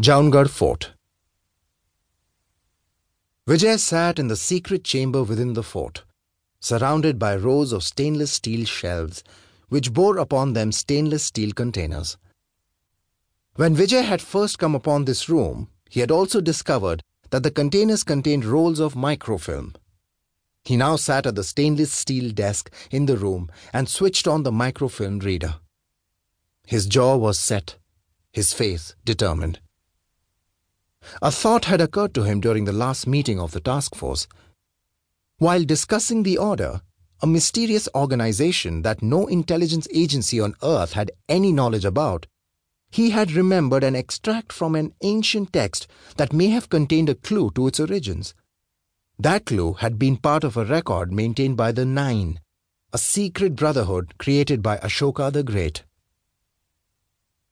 [0.00, 0.94] Jaungarh Fort
[3.46, 6.04] Vijay sat in the secret chamber within the fort,
[6.58, 9.22] surrounded by rows of stainless steel shelves,
[9.68, 12.16] which bore upon them stainless steel containers.
[13.56, 18.02] When Vijay had first come upon this room, he had also discovered that the containers
[18.02, 19.74] contained rolls of microfilm.
[20.64, 24.52] He now sat at the stainless steel desk in the room and switched on the
[24.52, 25.56] microfilm reader.
[26.66, 27.76] His jaw was set,
[28.32, 29.60] his face determined.
[31.22, 34.26] A thought had occurred to him during the last meeting of the task force.
[35.36, 36.80] While discussing the order,
[37.20, 42.26] a mysterious organization that no intelligence agency on Earth had any knowledge about,
[42.90, 45.86] he had remembered an extract from an ancient text
[46.16, 48.34] that may have contained a clue to its origins.
[49.18, 52.40] That clue had been part of a record maintained by the Nine,
[52.94, 55.84] a secret brotherhood created by Ashoka the Great.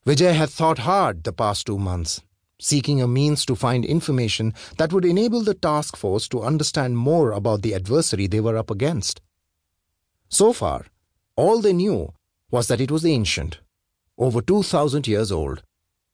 [0.07, 2.23] Vijay had thought hard the past two months
[2.61, 7.32] seeking a means to find information that would enable the task force to understand more
[7.32, 9.21] about the adversary they were up against.
[10.29, 10.87] So far,
[11.37, 12.13] all they knew
[12.51, 13.60] was that it was ancient,
[14.16, 15.63] over 2,000 years old,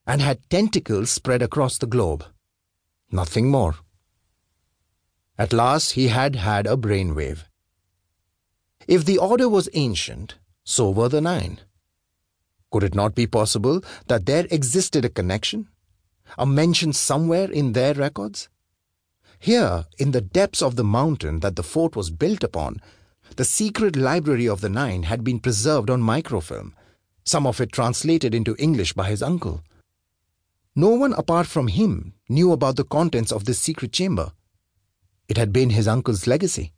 [0.05, 2.25] and had tentacles spread across the globe.
[3.11, 3.75] Nothing more.
[5.37, 7.45] At last, he had had a brainwave.
[8.87, 11.59] If the order was ancient, so were the nine.
[12.71, 15.67] Could it not be possible that there existed a connection?
[16.37, 18.49] Are mentioned somewhere in their records?
[19.39, 22.81] Here, in the depths of the mountain that the fort was built upon,
[23.35, 26.75] the secret library of the Nine had been preserved on microfilm,
[27.23, 29.63] some of it translated into English by his uncle.
[30.75, 34.31] No one apart from him knew about the contents of this secret chamber.
[35.27, 36.73] It had been his uncle's legacy.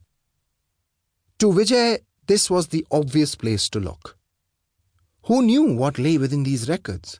[1.39, 4.17] To Vijay, this was the obvious place to look.
[5.25, 7.19] Who knew what lay within these records?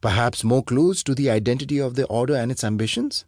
[0.00, 3.26] Perhaps more clues to the identity of the order and its ambitions?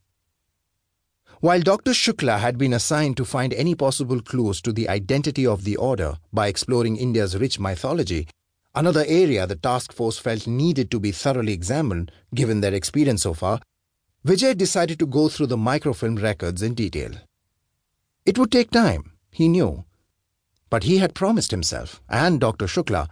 [1.40, 1.90] While Dr.
[1.90, 6.14] Shukla had been assigned to find any possible clues to the identity of the order
[6.32, 8.28] by exploring India's rich mythology,
[8.74, 13.34] another area the task force felt needed to be thoroughly examined, given their experience so
[13.34, 13.60] far,
[14.24, 17.10] Vijay decided to go through the microfilm records in detail.
[18.24, 19.84] It would take time, he knew.
[20.70, 22.66] But he had promised himself and Dr.
[22.66, 23.08] Shukla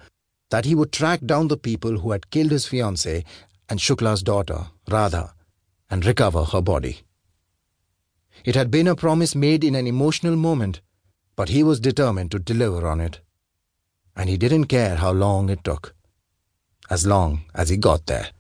[0.51, 3.25] that he would track down the people who had killed his fiancée
[3.71, 5.33] and Shukla's daughter, Radha,
[5.89, 7.03] and recover her body.
[8.45, 10.81] It had been a promise made in an emotional moment,
[11.37, 13.21] but he was determined to deliver on it.
[14.17, 15.95] And he didn't care how long it took,
[16.91, 18.31] as long as he got there.